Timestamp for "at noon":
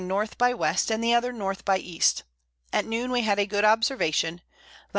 2.73-3.11